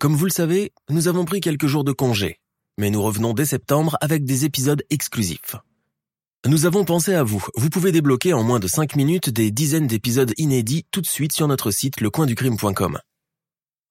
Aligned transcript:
Comme 0.00 0.14
vous 0.14 0.24
le 0.24 0.30
savez, 0.30 0.72
nous 0.88 1.08
avons 1.08 1.24
pris 1.24 1.40
quelques 1.40 1.66
jours 1.66 1.84
de 1.84 1.92
congé, 1.92 2.40
mais 2.78 2.90
nous 2.90 3.02
revenons 3.02 3.34
dès 3.34 3.44
septembre 3.44 3.96
avec 4.00 4.24
des 4.24 4.44
épisodes 4.44 4.82
exclusifs. 4.90 5.56
Nous 6.46 6.66
avons 6.66 6.84
pensé 6.84 7.14
à 7.14 7.22
vous. 7.22 7.44
Vous 7.54 7.70
pouvez 7.70 7.92
débloquer 7.92 8.32
en 8.32 8.42
moins 8.42 8.60
de 8.60 8.66
5 8.66 8.96
minutes 8.96 9.30
des 9.30 9.50
dizaines 9.50 9.86
d'épisodes 9.86 10.32
inédits 10.36 10.86
tout 10.90 11.00
de 11.00 11.06
suite 11.06 11.32
sur 11.32 11.48
notre 11.48 11.70
site 11.70 12.00
lecoinducrime.com. 12.00 12.98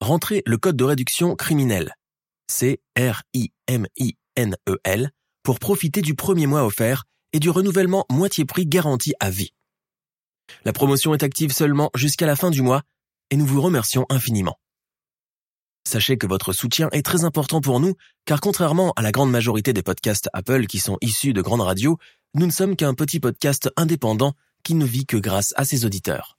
Rentrez 0.00 0.42
le 0.46 0.56
code 0.56 0.76
de 0.76 0.84
réduction 0.84 1.36
criminel. 1.36 1.94
C-R-I-M-I-N-E-L 2.50 2.80
pour 5.42 5.58
profiter 5.58 6.02
du 6.02 6.14
premier 6.14 6.46
mois 6.46 6.64
offert 6.64 7.04
et 7.32 7.40
du 7.40 7.50
renouvellement 7.50 8.04
moitié 8.10 8.44
prix 8.44 8.66
garanti 8.66 9.14
à 9.20 9.30
vie. 9.30 9.52
La 10.64 10.72
promotion 10.72 11.14
est 11.14 11.22
active 11.22 11.52
seulement 11.52 11.90
jusqu'à 11.94 12.26
la 12.26 12.36
fin 12.36 12.50
du 12.50 12.62
mois 12.62 12.82
et 13.30 13.36
nous 13.36 13.46
vous 13.46 13.62
remercions 13.62 14.06
infiniment. 14.10 14.56
Sachez 15.86 16.16
que 16.16 16.26
votre 16.26 16.52
soutien 16.52 16.88
est 16.92 17.04
très 17.04 17.24
important 17.24 17.60
pour 17.60 17.78
nous, 17.78 17.94
car 18.24 18.40
contrairement 18.40 18.92
à 18.96 19.02
la 19.02 19.12
grande 19.12 19.30
majorité 19.30 19.72
des 19.72 19.82
podcasts 19.82 20.30
Apple 20.32 20.66
qui 20.66 20.78
sont 20.78 20.96
issus 21.02 21.32
de 21.32 21.42
grandes 21.42 21.60
radios, 21.60 21.98
nous 22.34 22.46
ne 22.46 22.52
sommes 22.52 22.74
qu'un 22.74 22.94
petit 22.94 23.20
podcast 23.20 23.70
indépendant 23.76 24.32
qui 24.64 24.74
ne 24.74 24.84
vit 24.84 25.06
que 25.06 25.16
grâce 25.16 25.52
à 25.56 25.64
ses 25.64 25.84
auditeurs. 25.84 26.38